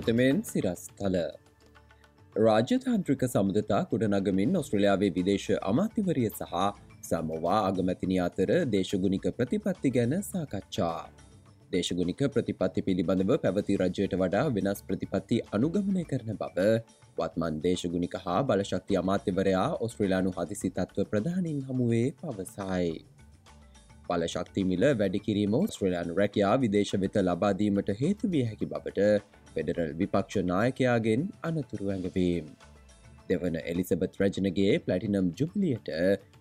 ප්‍රථමයෙන් 0.00 0.36
සිරස් 0.42 0.82
තල. 0.98 1.16
රාජ්‍යතාන්ත්‍රික 2.36 3.22
සමුදතා 3.26 3.80
ගොඩනගමින් 3.90 4.56
ඔස්ට්‍රලියාවේ 4.60 5.10
විදේශ 5.16 5.48
අමාතිවරිය 5.70 6.28
සහ 6.30 6.54
සමවා 7.08 7.58
අගමැතිනි 7.70 8.18
අතර 8.26 8.50
දේශගුණික 8.74 9.26
ප්‍රතිපත්ති 9.38 9.92
ගැන 9.96 10.14
සාකච්ඡා. 10.22 11.00
දේශගුණික 11.72 12.22
ප්‍රතිපත්ති 12.36 12.86
පිළිබඳව 12.86 13.32
පැවති 13.44 13.78
රජයට 13.82 14.16
වඩා 14.22 14.44
වෙනස් 14.56 14.80
ප්‍රතිපත්ති 14.82 15.42
අනුගමනය 15.58 16.04
කරන 16.12 16.40
බව 16.42 16.68
වත්මන් 17.18 17.62
දේශගුණික 17.66 18.16
හා 18.24 18.40
බලශක්ති 18.42 19.00
අමාත්‍යවරයා 19.02 19.68
ඔස්ට්‍රේලානු 19.86 20.36
හදිසි 20.38 20.70
තත්ව 20.70 21.08
ප්‍රධානින් 21.12 21.60
හමුවේ 21.68 22.06
පවසයි. 22.22 22.94
බලශක්ති 24.08 24.64
මිල 24.64 24.88
වැඩිකිරීම 24.94 25.58
ස්ත්‍රලයන් 25.68 26.16
රැකයා 26.16 26.54
විදේශ 26.64 26.94
වෙත 27.04 27.20
ලබාදීමට 27.22 27.94
හේතුවිය 28.00 28.46
හැකි 28.48 28.72
බවට 28.72 29.10
ෆෙඩරල් 29.54 29.92
විපක්ෂ 30.00 30.44
නායකයාගෙන් 30.50 31.22
අනතුරු 31.48 31.92
ඇඟවීම්. 31.94 32.46
දෙවන 33.28 33.56
එලිසබත් 33.62 34.18
රජනගේ 34.22 34.72
පලටිනම් 34.86 35.28
ජුපලියට 35.40 35.90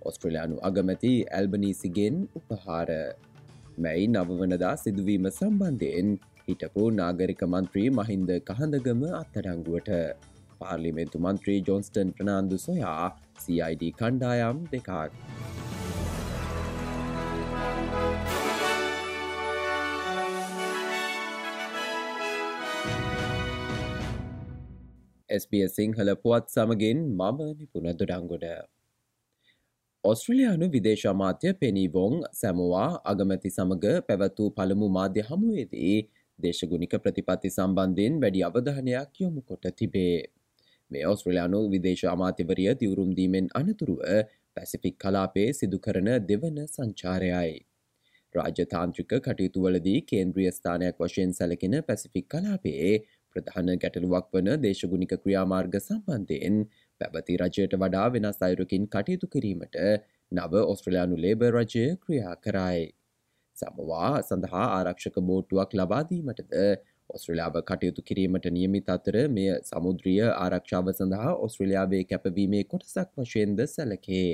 ඔස්ට්‍රලයානු 0.10 0.58
අගමැති 0.70 1.14
ඇල්බනීසිගෙන් 1.38 2.18
උපහාර. 2.40 2.90
මැයි 3.86 4.10
නවවනදා 4.16 4.74
සිදුවීම 4.84 5.30
සම්බන්ධයෙන් 5.32 6.10
හිටපු 6.48 6.84
නාගරික 7.00 7.42
මන්ත්‍රී 7.54 7.88
මහින්ද 8.00 8.32
කහඳගම 8.50 9.04
අත්තඩංගුවට 9.22 9.92
පාර්ලිමෙන්තු 10.62 11.24
මන්ත්‍රී 11.26 11.60
ජොන්ස්ටන් 11.70 12.16
ප්‍රනාාන්දු 12.18 12.62
සොයා 12.68 13.08
CID 13.44 13.84
කණ්ඩායම් 14.00 14.64
දෙකක්. 14.74 14.94
SBS 25.32 25.76
සිංහල 25.76 26.10
පුවත් 26.16 26.46
සමගින් 26.50 27.00
මම 27.12 27.40
නිපුණ 27.54 27.90
දොඩංගොඩ. 27.94 28.46
ඔස්ට්‍රලයානු 30.04 30.68
විදේශමාත්‍ය 30.76 31.54
පෙනීවොං 31.54 32.16
සැමවා 32.32 32.90
අගමැති 33.06 33.50
සමඟ 33.50 33.86
පැවැත්වූ 34.08 34.50
පළමු 34.52 34.90
මාධ්‍ය 34.90 35.24
හමුවේදී 35.30 35.96
දේශගුණික 36.40 36.94
ප්‍රතිපත්ති 37.04 37.50
සම්බන්ධයෙන් 37.50 38.20
වැඩි 38.24 38.44
අවධානයක් 38.50 39.22
යොමු 39.22 39.42
කොට 39.44 39.70
තිබේ. 39.78 40.20
මේ 40.92 41.06
ඔස්ට්‍රලයානු 41.06 41.60
විදේශ 41.70 42.06
අමාත්‍යවරිය 42.08 42.72
දිවුරුම්දීමෙන් 42.82 43.50
අනතුරුව 43.54 44.04
පැසිෆික් 44.56 44.96
කලාපේ 44.98 45.50
සිදු 45.54 45.80
කරන 45.80 46.10
දෙවන 46.30 46.58
සංචාරයයි. 46.68 47.58
රාජතාන්ත්‍රික 48.36 49.14
කටයුතුවලදී 49.20 50.00
කේන්ද්‍රිය 50.04 50.50
ස්ථානයක් 50.52 50.98
වශයෙන් 51.00 51.32
සැලකෙන 51.34 51.76
පැසිෆික් 51.84 52.28
කලාපේ 52.28 52.92
ප්‍රධාන 53.34 53.72
ගැටලුවක් 53.78 54.30
වන 54.34 54.50
දේශගුණික 54.64 55.14
ක්‍රියාමාර්ග 55.24 55.76
සම්බන්ධයෙන් 55.80 56.62
පැබති 57.02 57.40
රජයට 57.42 57.76
වඩා 57.78 58.08
වෙනස් 58.14 58.40
අයුරකින් 58.42 58.88
කටයුතු 58.88 59.28
කිරීමට 59.28 59.78
නව 60.32 60.64
ඔස්ට්‍රලයානු 60.66 61.18
ලේබ 61.18 61.44
රජය 61.50 61.86
ක්‍රියා 61.98 62.36
කරයි. 62.38 62.86
සමවා 63.56 64.14
සඳහා 64.22 64.66
ආරක්ෂක 64.70 65.18
බෝට්ටුවක් 65.24 65.72
ලබාදීමටද 65.74 66.54
ඔස්ට්‍රලියාව 67.10 67.56
කටයුතු 67.64 68.02
කිරීමට 68.04 68.46
නියමිත 68.52 68.90
අතර 68.90 69.16
මෙය 69.30 69.50
සමුද්‍රිය 69.70 70.22
ආරක්ෂාව 70.28 70.94
සඳහා 70.94 71.32
ඔස්ට්‍රලියාවේ 71.46 72.04
කැපවීමේ 72.06 72.64
කොටසක් 72.66 73.10
වශයෙන්ද 73.18 73.66
සැලකේ. 73.68 74.30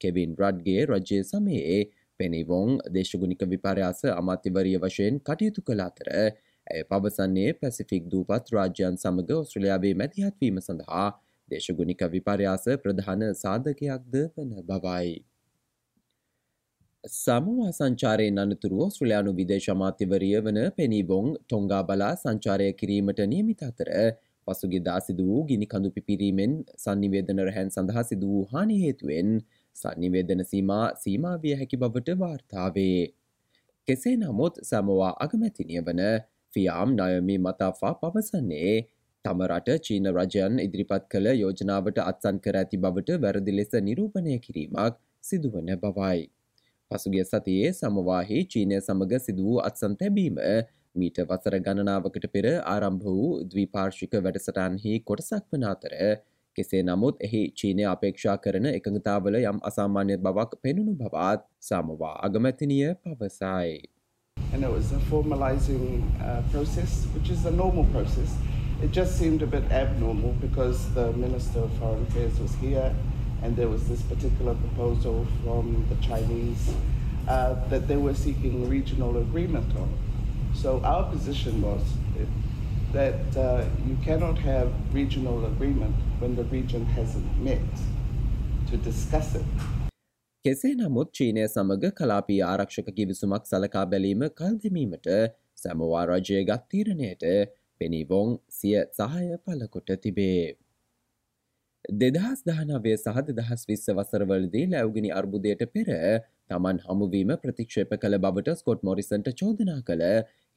කෙවින් 0.00 0.34
රඩ්ගේ 0.36 0.82
රජය 0.86 1.22
සමයේ 1.24 1.78
පෙනිවොං 2.20 2.70
දේශගුණික 2.90 3.42
විපර්යාස 3.46 4.02
අමාත්‍යවරිය 4.12 4.78
වශයෙන් 4.78 5.20
කටයුතු 5.20 5.62
කළ 5.62 5.82
අතර 5.82 6.08
ඇය 6.68 6.82
පවසන්නේ 6.84 7.50
පැසිෆික් 7.54 8.04
දූපත් 8.12 8.52
රාජ්‍යන් 8.54 8.96
සමඟ 8.96 9.32
ඔස්ට්‍රලයාාවේ 9.36 9.94
මැතිහත්වීම 9.94 10.60
සඳහා 10.60 11.08
දේශගුණික 11.48 12.04
විපර්යාස 12.12 12.68
ප්‍රධාන 12.84 13.24
සාධකයක්ද 13.36 14.14
වන 14.34 14.54
බවයි. 14.64 15.10
සමවා 17.04 17.72
සංචාරයෙන් 17.72 18.38
අනතුරුව 18.38 18.80
ඔස්ට්‍රලයානු 18.86 19.32
විදේශමාත්‍යවරිය 19.32 20.38
වන 20.40 20.58
පෙනීබොං 20.76 21.28
ටොංගා 21.42 21.82
බලා 21.84 22.14
සංචාරය 22.16 22.72
කිරීමට 22.74 23.20
නියමිත 23.26 23.62
අතර 23.62 23.90
පසුගිදා 24.46 24.98
සිදු 25.00 25.24
වූ 25.24 25.42
ගිනි 25.44 25.66
කඳු 25.66 25.90
පිපිරීමෙන් 25.90 26.52
සන්නිවේදන 26.76 27.40
රැහැන් 27.40 27.70
සඳහා 27.70 28.04
සිදු 28.04 28.32
වූ 28.32 28.44
හානි 28.52 28.76
හේතුවෙන් 28.82 29.30
සන්නිවේදන 29.76 30.44
සීමා 30.44 30.86
සීමාවිය 30.96 31.54
හැකි 31.54 31.76
බවට 31.76 32.18
වාර්තාවේ. 32.18 33.02
කෙසේ 33.88 34.16
නමුත් 34.16 34.60
සමවා 34.62 35.12
අගමැතිනිය 35.20 35.82
වන 35.82 36.02
ෆියාම් 36.58 36.94
නයමි 36.96 37.36
මතාෆා 37.40 37.92
පවසන්නේ 37.96 38.78
තම 39.24 39.42
රට 39.44 39.74
චීන 39.80 40.08
රජයන් 40.12 40.54
ඉදිරිපත් 40.60 41.04
කළ 41.08 41.28
යෝජනාවට 41.34 41.98
අත්සන් 42.02 42.36
කර 42.40 42.56
ඇති 42.56 42.78
බවට 42.78 43.18
වැරදි 43.20 43.52
ලෙස 43.52 43.72
නිරූපණය 43.82 44.38
කිරීමක් 44.40 44.98
සිදුවන 45.24 45.70
බවයි. 45.76 46.20
පසුගිය 46.90 47.24
සතියේ 47.24 47.72
සමවාහි 47.74 48.38
චීනය 48.46 48.76
සමඟ 48.78 49.14
සිදු 49.20 49.44
වූ 49.44 49.58
අත්සන් 49.62 49.96
තැබීම 49.96 50.38
මීට 50.94 51.20
වසර 51.24 51.58
ගණනාවකට 51.60 52.26
පෙර 52.32 52.46
ආරම්භ 52.66 53.04
වූ 53.08 53.28
ද්විපාර්ශික 53.46 54.16
වැඩසටන්හි 54.18 54.94
කොටසක් 55.02 55.44
වන 55.52 55.68
අතර 55.68 55.94
කෙසේ 56.56 56.82
නමුත් 56.84 57.22
එහි 57.22 57.42
චීනය 57.54 57.84
අපේක්ෂා 57.88 58.38
කරන 58.38 58.70
එකඟතාවල 58.70 59.38
යම් 59.42 59.60
අසාමාන්‍ය 59.64 60.16
බවක් 60.20 60.62
පෙනුණු 60.62 60.96
බවත් 60.96 61.46
සමවා 61.62 62.16
අගමැතිනිය 62.26 62.90
පවසයි. 62.96 63.78
And 64.52 64.64
it 64.64 64.70
was 64.70 64.92
a 64.92 64.96
formalizing 64.96 66.02
uh, 66.22 66.42
process, 66.50 67.04
which 67.14 67.30
is 67.30 67.44
a 67.44 67.50
normal 67.50 67.84
process. 67.86 68.34
It 68.82 68.92
just 68.92 69.18
seemed 69.18 69.42
a 69.42 69.46
bit 69.46 69.64
abnormal 69.70 70.32
because 70.40 70.92
the 70.94 71.12
Minister 71.12 71.60
of 71.60 71.72
Foreign 71.74 72.02
Affairs 72.06 72.38
was 72.38 72.54
here 72.56 72.94
and 73.42 73.56
there 73.56 73.68
was 73.68 73.88
this 73.88 74.02
particular 74.02 74.54
proposal 74.54 75.26
from 75.42 75.86
the 75.88 75.96
Chinese 76.06 76.72
uh, 77.28 77.54
that 77.68 77.86
they 77.88 77.96
were 77.96 78.14
seeking 78.14 78.68
regional 78.68 79.18
agreement 79.18 79.76
on. 79.76 79.92
So 80.54 80.80
our 80.82 81.04
position 81.10 81.60
was 81.60 81.82
that 82.92 83.36
uh, 83.36 83.64
you 83.86 83.96
cannot 84.02 84.38
have 84.38 84.72
regional 84.92 85.44
agreement 85.46 85.94
when 86.20 86.34
the 86.36 86.44
region 86.44 86.86
hasn't 86.86 87.38
met 87.38 87.60
to 88.70 88.76
discuss 88.78 89.34
it. 89.34 89.44
කෙසේ 90.44 90.74
නමුත් 90.74 91.08
චීනය 91.12 91.42
සමඟ 91.44 91.84
කලාපී 91.92 92.38
ආරක්ෂක 92.44 92.88
කිවිසුමක් 92.92 93.44
සලකා 93.44 93.84
බැලීම 93.86 94.22
කල්දමීමට 94.32 95.08
සැමවා 95.58 96.04
රජය 96.06 96.42
ගත්තීරණයට 96.44 97.24
පෙනිවොං 97.80 98.30
සිය 98.50 98.76
සහය 98.92 99.38
පලකොට 99.40 99.90
තිබේ. 99.98 100.44
දෙදහස් 101.94 102.44
දහනවේ 102.44 102.96
සහ 102.96 103.18
දෙදහස් 103.30 103.66
විස්ස 103.68 103.90
වසරවලදී 103.90 104.64
ලැව්ගිනි 104.68 105.10
අර්බුදයට 105.12 105.64
පෙර 105.68 105.90
තමන් 106.48 106.80
හමුවීම 106.86 107.34
ප්‍රතික්ෂේප 107.38 107.96
කළ 107.96 108.20
බවට 108.20 108.56
ස්කොට් 108.60 108.86
මොරිසන්ට 108.90 109.32
චෝදනා 109.34 109.80
කළ 109.82 110.06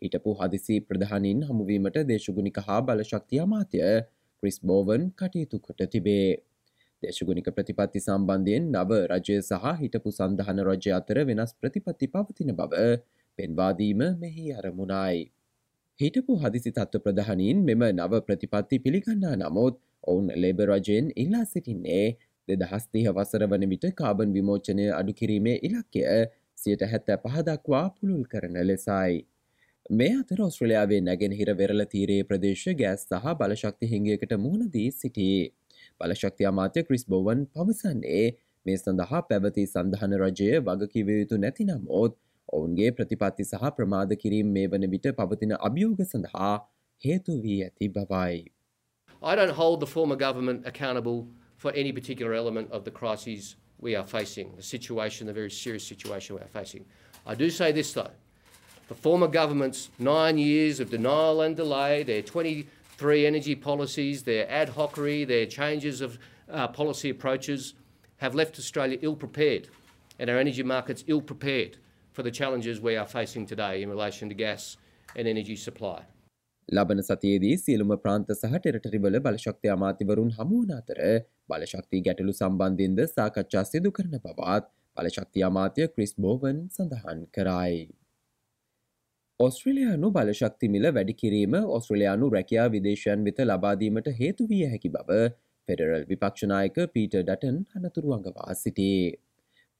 හිටපු 0.02 0.38
හදිසි 0.40 0.80
ප්‍රධානින් 0.84 1.44
හමුවීමට 1.50 2.00
දේශගුණික 2.06 2.62
හා 2.68 2.80
බලශක්තිය 2.84 3.42
අමාත්‍ය 3.42 3.84
ක්‍රිස් 4.44 4.64
බෝවන් 4.64 5.12
කටයුතු 5.16 5.62
කොට 5.62 5.86
තිබේ. 5.90 6.30
දේශගුණික 7.04 7.48
ප්‍රතිපත්ති 7.52 8.00
සම්බන්ධයෙන් 8.00 8.72
නව 8.72 9.02
රජය 9.12 9.38
සහ 9.42 9.68
හිටපු 9.80 10.12
සඳහන 10.12 10.64
රජය 10.64 10.92
අතර 10.94 11.20
වෙනස් 11.26 11.54
ප්‍රතිපත්ති 11.56 12.10
පවතින 12.10 12.52
බව 12.56 12.74
පෙන්වාදීම 13.40 14.02
මෙහි 14.18 14.46
අරමුණයි. 14.54 15.22
හිටපු 16.00 16.36
හදිසි 16.38 16.72
තත්ව 16.72 17.02
ප්‍රධානීන් 17.06 17.64
මෙම 17.64 17.86
නව 17.90 18.22
ප්‍රතිපත්ති 18.28 18.80
පිළිගන්නා 18.80 19.36
නමුත් 19.38 19.80
ඔවුන් 20.04 20.28
ලේබ 20.36 20.62
රජයෙන් 20.66 21.10
ඉල්ලා 21.16 21.46
සිටින්නේ 21.46 22.06
දෙදහස්තිහ 22.48 23.06
වසර 23.10 23.48
වන 23.48 23.66
විට 23.70 23.88
කාබන් 23.96 24.34
විමෝචනය 24.34 24.86
අඩුකිරීමේ 24.92 25.58
ඉලක්කය 25.62 26.06
සියට 26.58 26.86
හැත්ත 26.86 27.12
පහදක්වා 27.24 27.86
පුළුල් 27.90 28.24
කරන 28.26 28.58
ලෙසයි. 28.64 29.22
මේ 29.92 30.12
අතර 30.16 30.42
ඔස්ට්‍රලයාාවේ 30.42 31.02
නැගෙනහිර 31.02 31.50
වෙරල 31.56 31.86
තීරයේ 31.94 32.26
ප්‍රදේශ 32.26 32.68
ගෑස් 32.76 33.08
සහ 33.10 33.34
බලශක්ති 33.40 33.92
හිංගයකට 33.94 34.38
මුහුණදී 34.38 34.88
සිටී. 34.94 35.40
බලශක්ති 36.01 36.49
අමාත්‍ය 36.53 36.85
ක්‍රිස් 36.89 37.05
බෝවන් 37.13 37.43
පවසන්නේ 37.55 38.25
මේ 38.67 38.77
සඳහා 38.77 39.21
පැවති 39.31 39.67
සඳහන 39.73 40.17
රජය 40.23 40.51
වගකිව 40.69 41.13
යුතු 41.17 41.41
නැති 41.45 41.69
නමුත් 41.71 42.17
ඔවුන්ගේ 42.49 42.91
ප්‍රතිපත්ති 42.99 43.45
සහ 43.45 43.71
ප්‍රමාද 43.77 44.17
කිරීම 44.23 44.53
මේ 44.57 44.67
වන 44.73 44.89
විට 44.95 45.09
පවතින 45.21 45.57
අභියෝග 45.69 46.03
සඳහා 46.13 46.55
හේතු 47.03 47.41
වී 47.45 47.63
ඇති 47.69 47.89
බවයි. 47.89 48.45
I 49.23 49.35
don't 49.37 49.57
hold 49.61 49.81
the 49.81 49.87
former 49.87 50.17
government 50.17 50.67
accountable 50.67 51.19
for 51.57 51.73
any 51.73 51.93
particular 51.93 52.33
element 52.35 52.71
of 52.71 52.85
the 52.85 52.91
crises 52.91 53.57
we 53.81 53.97
are 53.97 54.07
facing, 54.07 54.55
the 54.57 54.63
situation, 54.63 55.27
the 55.27 55.33
very 55.33 55.51
serious 55.51 55.87
situation 55.93 56.37
we 56.37 56.43
are 56.43 56.55
facing. 56.61 56.85
I 57.27 57.35
do 57.35 57.51
say 57.51 57.73
this 57.73 57.93
though, 57.93 58.15
the 58.89 58.95
former 58.95 59.29
government's 59.29 59.91
nine 59.99 60.39
years 60.39 60.81
of 60.81 60.91
denial 60.91 61.41
and 61.41 61.57
delay, 61.57 62.03
their 62.03 62.23
20 62.23 62.67
three 62.99 63.27
energy 63.27 63.55
policies, 63.55 64.23
their 64.23 64.51
ad 64.51 64.71
hocery, 64.71 65.27
their 65.27 65.47
changes 65.47 66.01
of 66.01 66.19
uh, 66.51 66.69
policy 66.69 67.11
approaches 67.11 67.75
have 68.19 68.35
left 68.35 68.59
Australia 68.59 68.99
ill 69.03 69.17
prepared 69.17 69.69
and 70.19 70.31
our 70.31 70.39
energy 70.39 70.63
markets 70.63 71.05
ill 71.07 71.21
prepared 71.21 71.73
for 72.13 72.23
the 72.23 72.31
challenges 72.31 72.81
we 72.81 72.97
are 72.97 73.07
facing 73.07 73.45
today 73.47 73.83
in 73.83 73.89
relation 73.91 74.29
to 74.29 74.35
gas 74.35 74.77
and 75.17 75.29
energy 75.29 75.57
supply. 75.57 76.03
ලබන 76.69 77.03
සතියේදී 77.09 77.57
සියලුම 77.65 77.91
ප්‍රාන්ත 78.05 78.31
සහ 78.35 78.55
ටෙරටරිවල 78.63 79.19
බලශක්ති 79.27 79.71
අමාතිවරුන් 79.75 80.31
හමුවන 80.39 80.73
අතර 80.79 81.01
බලශක්ති 81.53 82.01
ගැටලු 82.07 82.33
සම්බන්ධින්ද 82.39 83.03
සාකච්ඡා 83.13 83.63
සිදු 83.69 83.93
කරන 83.99 84.17
බවත් 84.25 84.67
බලශක්ති 84.97 85.45
අමාත්‍ය 85.51 85.87
ක්‍රිස් 85.95 86.15
බෝවන් 86.25 86.59
සඳහන් 86.77 87.21
කරයි. 87.37 87.79
ඔස්ට්‍රලයානු 89.42 90.08
බලශක්ති 90.12 90.68
මිල 90.70 90.86
වැඩි 90.96 91.14
කිරීම 91.16 91.54
ඔස්ට්‍රලයානු 91.76 92.28
රැකයා 92.30 92.66
විදේශයන් 92.74 93.24
වෙත 93.28 93.40
ලබාදීමට 93.42 94.10
හේතු 94.20 94.46
විය 94.50 94.62
හැකි 94.66 94.90
බව 94.90 95.18
ෆෙඩරල් 95.68 96.04
විපක්ෂනායක 96.10 96.78
පීට 96.94 97.16
ඩටන් 97.20 97.58
අනතුරුවඟවා 97.78 98.56
සිටේ. 98.56 99.18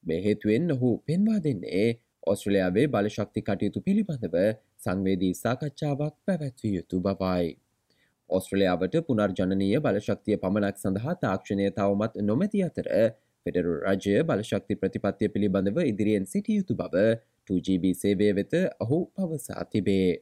මෙහේතුවෙන් 0.04 0.66
ඔහු 0.74 0.90
පෙන්වා 1.06 1.38
දෙන්නේ 1.40 1.86
ඔස්ට්‍රලයාාවේ 2.26 2.86
බලශක්ති 2.88 3.42
කටයුතු 3.42 3.82
පිළිබඳව 3.82 4.36
සංවේදී 4.80 5.32
සාකච්ඡාවක් 5.36 6.16
පැවැත්විය 6.22 6.72
යුතු 6.76 7.02
බවයි. 7.02 7.52
ඔස්ට්‍රලයාාවට 8.30 8.96
පුනර්ජනනීය 9.06 9.80
බලශක්තිය 9.80 10.38
පමණක් 10.38 10.76
සඳහා 10.78 11.14
තාක්ෂණය 11.18 11.68
තවමත් 11.72 12.24
නොමැති 12.24 12.64
අතර 12.64 12.88
ෆෙඩරු 13.46 13.76
රජය 13.84 14.16
බලශක්ති 14.24 14.74
ප්‍රතිපත්තිය 14.76 15.30
පිළිබඳව 15.30 15.84
ඉදිරියෙන් 15.84 16.26
සිටිය 16.26 16.58
යුතු 16.58 16.76
බව 16.76 17.04
2GB 17.52 17.94
සේවය 17.94 18.34
වෙත 18.34 18.54
ඔහු 18.80 19.00
පවසා 19.16 19.64
තිබේ. 19.72 20.12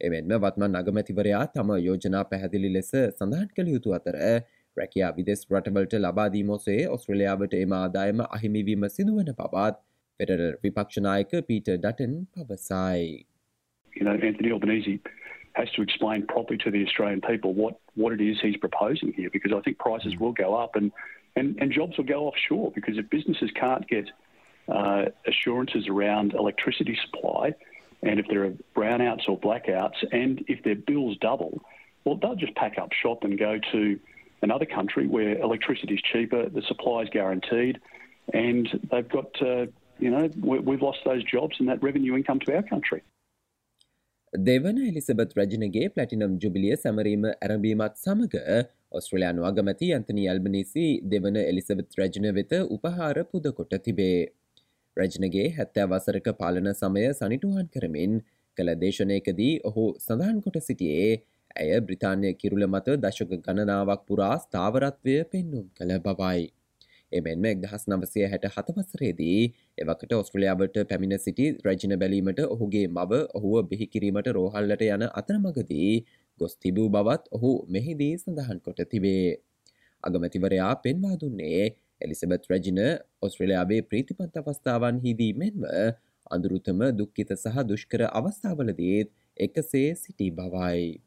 එමෙන්ම 0.00 0.36
වත්මන් 0.38 0.76
අගමැතිවරයා 0.76 1.44
තම 1.52 1.70
යෝජනා 1.78 2.24
පැහැදිලි 2.30 2.72
ලෙස 2.72 2.92
සඳහන් 2.94 3.50
කළ 3.56 3.74
යුතු 3.74 3.94
අතර 3.98 4.18
රැකයා 4.76 5.10
විදෙස් 5.18 5.46
රටවලට 5.50 5.94
ලබාදීමොසේ 5.98 6.80
ඔස්ට්‍රලයාාවට 6.96 7.54
එම 7.60 7.74
ආදායම 7.76 8.20
අහිමිවීම 8.28 8.88
සිදුවන 8.96 9.30
පවත් 9.38 9.78
ෆෙඩරල් 10.20 10.58
විපක්ෂනායක 10.64 11.32
පීට 11.48 11.70
ඩටන් 11.70 12.18
පවසයි. 12.34 13.06
You 13.92 14.04
know, 14.04 14.16
Anthony 14.28 14.52
Albanese 14.52 15.00
has 15.54 15.70
to 15.76 15.82
explain 15.82 16.26
properly 16.26 16.58
to 16.64 16.70
the 16.70 16.82
Australian 16.84 17.22
people 17.22 17.54
what, 17.54 17.80
what 17.94 18.12
it 18.12 18.20
is 18.20 18.40
he's 18.40 18.58
proposing 18.58 19.12
here 19.18 19.30
because 19.32 19.52
I 19.58 19.60
think 19.62 19.78
prices 19.78 20.16
will 20.20 20.32
go 20.32 20.54
up 20.54 20.76
and, 20.76 20.92
and, 21.36 21.56
and 21.60 21.72
jobs 21.72 21.96
will 21.96 22.04
go 22.04 22.20
offshore 22.28 22.72
because 22.74 22.98
if 22.98 23.08
businesses 23.08 23.50
can't 23.58 23.86
get 23.88 24.10
uh, 24.67 25.05
assurances 25.27 25.87
around 25.87 26.33
electricity 26.33 26.97
supply 27.05 27.53
and 28.03 28.19
if 28.19 28.27
there 28.27 28.43
are 28.45 28.53
brownouts 28.75 29.29
or 29.29 29.39
blackouts 29.39 29.99
and 30.11 30.43
if 30.47 30.63
their 30.63 30.75
bills 30.75 31.17
double, 31.21 31.61
well, 32.05 32.17
they'll 32.21 32.35
just 32.35 32.55
pack 32.55 32.77
up 32.77 32.91
shop 32.93 33.23
and 33.23 33.37
go 33.37 33.59
to 33.71 33.99
another 34.41 34.65
country 34.65 35.07
where 35.07 35.37
electricity 35.37 35.95
is 35.95 36.01
cheaper, 36.01 36.49
the 36.49 36.63
supply 36.63 37.01
is 37.01 37.09
guaranteed, 37.11 37.79
and 38.33 38.67
they've 38.89 39.07
got, 39.09 39.29
uh, 39.41 39.65
you 39.99 40.09
know, 40.09 40.29
we've 40.41 40.81
lost 40.81 40.99
those 41.05 41.23
jobs 41.23 41.55
and 41.59 41.69
that 41.69 41.81
revenue 41.83 42.15
income 42.15 42.39
to 42.39 42.55
our 42.55 42.63
country. 42.63 43.01
දෙවන 44.33 44.77
Elizabeth 44.89 45.33
රජනගේ 45.37 45.87
platinum 45.95 46.35
ජුබිලිය 46.43 46.75
සැමරීම 46.83 47.25
ඇරඹීමත් 47.31 47.97
සමඟ 48.03 48.35
ඔස්ට්‍රලයානු 48.91 49.41
අගමැති 49.49 49.89
අන්තනි 49.97 50.23
අල්බනිසි 50.33 50.85
දෙවන 51.13 51.39
Elizabeth 51.41 51.99
රජන 51.99 52.27
වෙත 52.37 52.53
උපහාර 52.75 53.17
පුදකොට 53.31 53.75
තිබේ. 53.87 54.13
රජනගේ 54.96 55.46
හැත්තෑ 55.52 55.88
වසරක 55.88 56.28
පාලන 56.38 56.68
සමය 56.74 57.06
සනිටුහන් 57.12 57.70
කරමින් 57.70 58.18
කළ 58.56 58.72
දේශනයකදී 58.82 59.54
ඔහු 59.64 59.86
සඳහන් 59.98 60.38
කොට 60.44 60.58
සිටියේ 60.62 61.10
ඇය 61.56 61.80
බ්‍රතාානය 61.82 62.30
කිරුල 62.34 62.66
මත 62.66 62.96
දශක 62.98 63.40
ගණනාවක් 63.40 64.04
පුරා 64.08 64.34
ස්ථාවරත්වය 64.38 65.16
පෙන්නුම් 65.32 65.66
කළ 65.76 65.92
බවයි. 66.00 66.44
එමෙන්ම 67.12 67.44
එක්දහස් 67.46 67.84
නවසය 67.86 68.22
හැට 68.26 68.46
හතවසරේදී 68.48 69.40
එවකට 69.78 70.12
ඔස්ට්‍රලියාවට 70.14 70.78
පැමිණ 70.90 71.16
සිටි 71.18 71.46
රජන 71.64 71.94
බැලීමට 71.98 72.40
ඔහුගේ 72.46 72.86
මව 72.88 73.20
ඔහුව 73.38 73.56
බිහිකිරීමට 73.70 74.30
රෝහල්ලට 74.38 74.86
යන 74.88 75.04
අතරමගදී 75.12 75.92
ගොස් 76.40 76.56
තිබූ 76.58 76.88
බවත් 76.90 77.32
ඔහු 77.32 77.52
මෙහිදී 77.68 78.14
සඳහන් 78.16 78.58
කොට 78.60 78.82
තිබේ. 78.90 79.26
අගමැතිවරයා 80.04 80.72
පෙන්වා 80.78 81.16
දුන්නේ 81.16 81.62
එලිසබත් 82.01 82.49
රජින 82.51 82.79
ඔස්ට්‍රලයාාවේ 83.27 83.81
ප්‍රීතිපන්ත 83.89 84.41
අවස්ථාවන් 84.41 84.99
හිදී 85.05 85.33
මෙන්ම 85.43 85.65
අඳුරුතම 86.35 86.81
දුක්කිත 86.99 87.33
සහ 87.37 87.63
දුෂ්කර 87.71 88.01
අවස්ථාවලදීත් 88.19 89.11
එකසේ 89.47 89.87
සිටි 90.03 90.29
බවයි. 90.37 91.01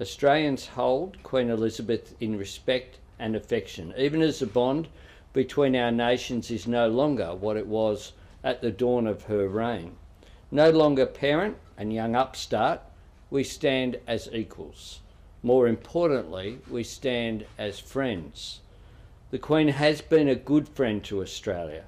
Australians 0.00 0.66
hold 0.76 1.22
Queen 1.22 1.50
Elizabeth 1.50 2.14
in 2.20 2.38
respect 2.38 2.98
and 3.18 3.36
affection, 3.36 3.92
even 3.96 4.22
as 4.22 4.38
the 4.38 4.46
bond 4.46 4.88
between 5.32 5.76
our 5.76 5.92
nations 5.92 6.50
is 6.50 6.66
no 6.66 6.88
longer 6.88 7.34
what 7.34 7.56
it 7.56 7.66
was 7.66 8.12
at 8.42 8.60
the 8.60 8.70
dawn 8.70 9.06
of 9.06 9.24
her 9.24 9.48
reign. 9.48 9.96
No 10.50 10.70
longer 10.70 11.06
parent 11.06 11.56
and 11.78 11.92
young 11.92 12.14
upstart, 12.14 12.80
we 13.30 13.42
stand 13.44 13.98
as 14.06 14.28
equals. 14.32 15.00
More 15.42 15.66
importantly, 15.68 16.58
we 16.70 16.84
stand 16.84 17.44
as 17.58 17.78
friends. 17.78 18.60
The 19.33 19.37
Queen 19.37 19.67
has 19.69 19.99
been 20.01 20.27
a 20.27 20.35
good 20.35 20.67
friend 20.67 21.03
to 21.03 21.21
Australia. 21.21 21.81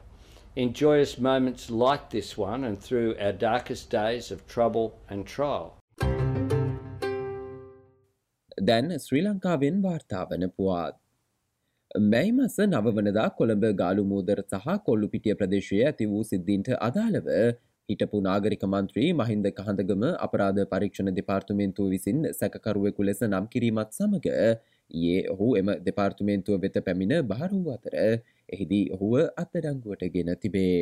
In 0.55 0.73
joyous 0.73 1.13
moments 1.17 1.71
like 1.71 2.03
this 2.11 2.27
one 2.37 2.63
and 2.63 2.79
through 2.79 3.15
our 3.19 3.31
darkest 3.33 3.89
days 3.89 4.25
of 4.35 4.43
trouble 4.47 4.85
and 5.09 5.25
trial. 5.31 5.65
දැන් 8.67 8.93
ශ්‍රී 9.05 9.23
ලංකාවෙන් 9.27 9.79
වාර්තාාවන 9.85 10.45
පුවත්. 10.59 10.99
මැයි 12.11 12.35
මස 12.35 12.57
නවවනදා 12.67 13.25
කොළඹ 13.39 13.65
ගාලු 13.81 14.03
මූදර 14.11 14.43
සහ 14.43 14.77
කොල්ලු 14.89 15.09
පිටිය 15.15 15.35
ප්‍රදේශය 15.39 15.79
ඇති 15.87 16.09
වූ 16.11 16.21
සිද්ධීන්ට 16.31 16.69
අදාළව 16.89 17.31
හිටපු 17.89 18.21
නාගරික 18.27 18.67
මන්ත්‍රී 18.73 19.07
මහින්ද 19.21 19.49
කහඳගම 19.61 20.05
අපරාධ 20.27 20.61
පරීක්ෂණ 20.75 21.17
දෙපාර්තුමේන්තුව 21.21 21.89
විසින් 21.95 22.21
සැකකරුවෙකු 22.41 23.09
ලෙස 23.09 23.23
නම් 23.29 23.49
කිරීමත් 23.55 23.99
සමඟ 23.99 24.29
ඒ 24.91 25.19
ඔහු 25.27 25.47
එම 25.57 25.69
දෙපාර්තුමේන්තුව 25.85 26.63
වෙත 26.63 26.77
පැමිණ 26.85 27.13
බාර 27.27 27.51
වූ 27.53 27.75
අතර 27.75 27.95
එහිදී 28.49 28.85
ඔහුව 28.95 29.13
අත්තඩංගුවට 29.43 30.03
ගෙන 30.15 30.31
තිබේ. 30.37 30.75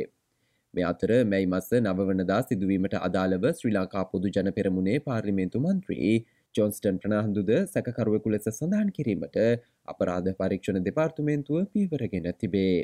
මේ 0.73 0.85
අතර 0.85 1.11
මැයි 1.25 1.47
මස 1.47 1.69
නවවනදා 1.79 2.41
සිදුවීමට 2.43 2.95
අදාළව 2.99 3.45
ශ්‍රී 3.51 3.75
ලංකා 3.75 4.05
පොදු 4.11 4.33
ජන 4.35 4.51
පෙරමුණේ 4.57 4.99
පාර්ලිමේන්තු 5.07 5.63
මන්ත්‍රී 5.65 6.13
ජොන්ස්ටන් 6.55 6.99
ප්‍රනාහන්දුද 7.01 7.51
සැකරුවෙකු 7.73 8.33
ලෙස 8.35 8.47
සඳහන් 8.51 8.93
කිරීමට 8.97 9.37
අපරාධ 9.87 10.29
පරීක්ෂණ 10.39 10.87
දෙපාර්තුමේන්තුව 10.87 11.67
පීවරගෙන 11.73 12.29
තිබේ. 12.39 12.77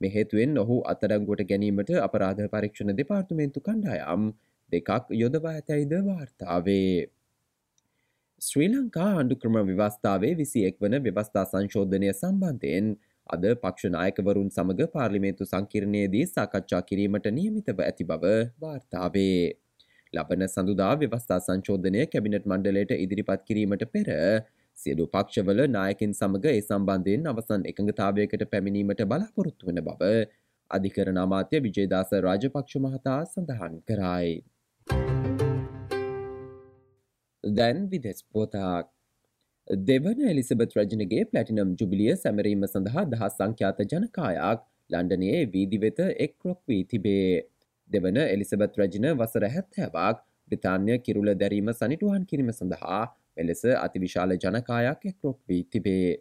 මෙහේතුවෙන් 0.00 0.58
ඔහු 0.58 0.76
අතරංගුවට 0.92 1.44
ගැනීමට 1.50 1.92
අපරාධ 2.00 2.42
පරීක්ෂණ 2.54 2.98
දෙපාර්තුමේන්තු 3.00 3.64
කණ්ඩායම් 3.66 4.26
දෙකක් 4.72 5.14
යොදවා 5.22 5.54
ඇතැයිද 5.54 5.94
වාර්තාවේ. 6.08 6.92
ශ්‍රී 8.40 8.68
ලංකා 8.68 9.10
අණ්ඩුක්‍රම 9.20 9.56
විවස්ථාවේ 9.68 10.34
විසි 10.40 10.60
එක් 10.66 10.76
වන 10.82 10.96
ව්‍යවස්ථා 11.06 11.44
සංශෝධනය 11.44 12.10
සම්බන්ධයෙන් 12.10 12.90
අද 13.26 13.46
පක්ෂනායකවරුන් 13.62 14.50
සමඟ 14.50 14.90
පාර්ලිමේන්තු 14.92 15.48
සංකිරණයේදී 15.52 16.26
සාකච්ඡා 16.28 16.82
කිරීමට 16.90 17.26
නියමිතව 17.38 17.82
ඇති 17.86 18.06
බව 18.10 18.34
වාර්තාවේ. 18.60 19.40
ලබන 20.12 20.44
සඳුදා 20.46 20.92
ව්‍යවස්ථා 21.00 21.40
සංශෝධනය 21.40 22.04
කැබිනට් 22.12 22.46
මණ්ඩලයට 22.46 22.94
ඉදිරිපත් 22.96 23.42
කිරීමට 23.48 23.84
පෙර 23.96 24.12
සියලු 24.76 25.08
පක්ෂවල 25.08 25.64
නායකින් 25.68 26.14
සමඟ 26.14 26.48
ඒ 26.52 26.60
සම්බන්ධයෙන් 26.60 27.26
අවසන් 27.32 27.66
එකඟතාවයකට 27.72 28.46
පැමිණීමට 28.52 29.02
බලාපොරොත්තු 29.06 29.70
වන 29.70 29.82
බව 29.88 30.12
අධිකරණ 30.70 31.20
අමාත්‍ය 31.24 31.64
විජේදාස 31.66 32.14
රාජපක්ෂ 32.28 32.80
මහතා 32.86 33.20
සඳහන් 33.26 33.76
කරයි. 33.90 34.32
දැන් 37.44 37.88
විදෙස් 37.90 38.22
පෝතාක් 38.24 38.88
දෙවන 39.68 40.20
එලිසබත් 40.24 40.74
රජනගේ 40.76 41.24
පලටිනම් 41.26 41.76
ජුබිලිය 41.76 42.16
සැමරීම 42.16 42.64
සඳහා 42.66 43.04
දහස් 43.06 43.34
සංඛ්‍යාත 43.36 43.80
ජනකායක් 43.84 44.60
ලන්ඩනයේ 44.90 45.40
වීදිවෙත 45.52 46.00
එක්රොක් 46.18 46.60
වී 46.68 46.84
තිබේ. 46.84 47.44
දෙවන 47.90 48.16
එලිසබත් 48.16 48.78
රජන 48.78 49.06
වසර 49.12 49.44
හැත්තෑවක් 49.48 50.24
බ්‍රතාන්‍ය 50.50 50.98
කිරුල 51.00 51.28
දැරීම 51.34 51.68
සනිටුවන් 51.72 52.24
කිරීම 52.24 52.50
සඳහා 52.52 53.02
මෙලෙස 53.36 53.62
අතිවිශාල 53.76 54.32
ජනකායක් 54.36 55.06
එක්රොක් 55.12 55.38
වී 55.48 55.62
තිබේ. 55.66 56.16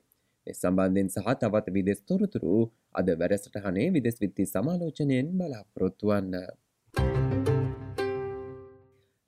සම්බන්ධෙන් 0.47 1.09
සහ 1.09 1.33
තවත් 1.41 1.73
විදෙස් 1.73 1.99
තොරතුරු 2.03 2.59
අද 2.93 3.09
වැඩසටහනේ 3.21 3.89
විදෙස් 3.95 4.21
විත්ති 4.21 4.45
සමාලෝචනයෙන් 4.45 5.33
බලාපොරොත්තුවන්න. 5.39 6.33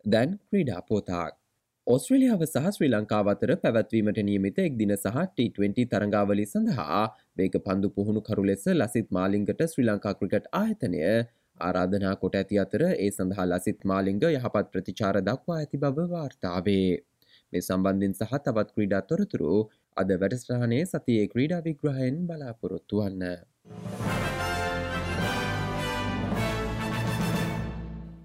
දැන් 0.05 0.39
ක්‍රීඩා 0.47 0.81
පෝතාක්. 0.83 1.38
ඔස්ට්‍රලියාව 1.93 2.41
සහ 2.45 2.65
ශ්‍රී 2.73 2.89
ලංකාව 2.89 3.29
අතර 3.31 3.51
පැවැත්වීමට 3.61 4.19
නියමිත 4.25 4.57
එක් 4.63 4.73
දින 4.81 4.91
සහ 4.95 5.15
T20 5.37 5.85
තරඟාවලි 5.93 6.45
සඳහා 6.51 6.99
වේග 7.41 7.55
පන්දු 7.67 7.89
පුහුණු 7.95 8.21
කරු 8.27 8.43
ලෙස 8.49 8.65
ලසිත් 8.73 9.07
මාලිංගට 9.17 9.63
ශ්‍රී 9.71 9.87
ලංකා 9.87 10.13
ක්‍රිකට් 10.19 10.45
ආයතනය 10.59 11.01
ආරාධනා 11.59 12.13
කොට 12.21 12.37
ඇති 12.41 12.61
අතර 12.65 12.85
ඒ 12.89 13.09
සඳහා 13.09 13.47
ලසිත් 13.47 13.81
මාලිංග 13.93 14.21
යහපත් 14.29 14.71
ප්‍රතිචාර 14.73 15.15
දක්වා 15.23 15.57
ඇති 15.57 15.81
බව 15.83 16.07
වාර්තාවේ. 16.13 16.93
මේ 17.53 17.63
සම්බන්ධින් 17.63 18.15
සහ 18.19 18.37
තවත් 18.45 18.69
ක්‍රීඩා 18.75 19.03
තොරතුරු 19.09 19.57
අද 19.97 20.17
වැඩස්ටානයේ 20.21 20.85
සතියේ 20.87 21.27
ක්‍රීඩා 21.33 21.63
විග්‍රහයෙන් 21.67 22.23
බලාපොරොත්තු 22.29 23.03
වන්න. 23.03 23.23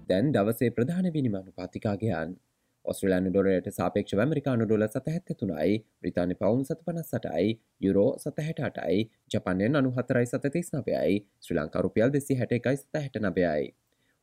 දැන් 0.09 0.35
දවසේ 0.35 0.75
ප්‍රධාන 0.77 1.15
විනිමනු 1.15 1.51
පාතිකාගයන් 1.55 2.41
ඔස්ට්‍රලයානු 2.85 3.29
ඩොලට 3.31 3.69
සාපේක්ෂ 3.77 4.19
ඇමරිකානු 4.23 4.65
ඩොල 4.67 4.85
සතහැත්ත 4.87 5.31
තුනයි 5.39 5.77
බ්‍රතාානි 6.01 6.35
පවුන් 6.41 6.61
සත 6.65 6.77
පනස් 6.87 7.09
සටයි 7.11 7.55
යුරෝ 7.81 8.09
සතහැටටයි 8.23 8.99
ජපන්යෙන් 9.33 9.79
අනු 9.79 9.93
හතරයි 9.95 10.27
සතතිස් 10.27 10.69
නවයයි 10.75 11.15
ශ්‍රී 11.45 11.57
ලංකා 11.59 11.83
රුපියල් 11.87 12.13
දෙසි 12.15 12.37
හැට 12.41 12.53
එකයි 12.59 12.77
සත 12.77 13.01
හැට 13.01 13.17
නබයයි. 13.23 13.73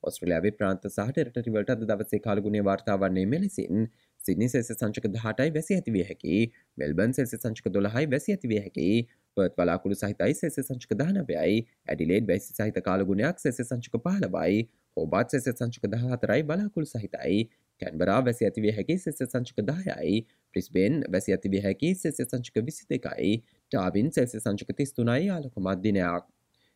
ඔස්ට්‍රලයාාවේ 0.02 0.54
ප්‍රාන්ත 0.58 0.86
සහට 0.88 1.42
රිවල්ට 1.46 1.82
දවසේ 1.82 2.20
කාලගුණේ 2.20 2.64
වාර්තාවන්නේ 2.68 3.26
මෙලෙසින් 3.32 3.88
සිනි 4.20 4.48
සෙස 4.48 4.70
සංචක 4.72 5.10
දහටයි 5.16 5.54
වැසි 5.56 5.78
ඇතිවිය 5.78 6.04
හැකි 6.08 6.38
මෙල්බන් 6.78 7.14
සෙස 7.18 7.34
සංචක 7.36 7.72
දොළහයි 7.76 8.10
වැසි 8.14 8.34
ඇතිවිය 8.34 8.60
හැකි 8.64 8.88
පත් 9.36 9.58
වලාකුළු 9.58 9.96
සහිතයි 9.96 10.38
සෙස 10.40 10.60
සංචක 10.60 10.98
දානවයයි 11.00 11.58
ඇඩිලේඩ් 11.88 12.30
වැසි 12.30 12.56
සහිත 12.58 12.80
කාලගුණයක් 12.88 13.42
සෙස 13.44 13.60
සංචක 13.64 14.02
පහලබයි 14.06 14.62
හෝබාත් 14.96 15.34
සෙස 15.34 15.48
සංචක 15.52 15.90
දහතරයි 15.94 16.42
බලාකුළු 16.44 16.90
සහිතයි 16.94 17.38
කැන්බරා 17.82 18.18
වැසි 18.28 18.48
ඇතිවිය 18.48 18.74
හැකි 18.78 18.98
සෙස 19.04 19.22
සංචක 19.24 19.64
දායයි 19.70 20.20
ප්‍රිස්බෙන් 20.54 21.00
වැසි 21.16 21.36
ඇතිවිය 21.36 21.64
හැකි 21.66 21.94
සෙස 22.02 22.22
සංචක 22.24 22.66
විසි 22.68 22.88
දෙකයි 22.92 23.32
ටාබින් 23.46 24.14
සෙස 24.18 24.38
සංචක 24.38 24.78
තිස්තුනයි 24.82 25.32
ආලක 25.36 25.58
මධ්දිනයක් 25.66 26.30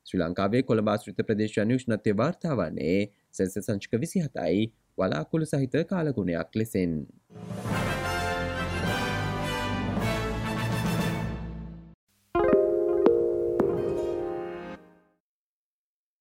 ශ්‍රී 0.06 0.22
ලංකාවේ 0.22 0.62
කොළබාස්ෘත 0.66 1.22
ප්‍රදේශ 1.28 1.58
අනුෂ්ණත්‍ය 1.62 2.16
වාර්තාවන්නේ 2.20 2.98
සෙස 3.34 3.58
සංචක 3.62 4.02
විසි 4.04 4.25
හතයි 4.26 4.70
වලාකුළු 4.98 5.46
සහිත 5.46 5.76
කාලගුණයක් 5.90 6.62
ලෙසෙන්. 6.62 6.96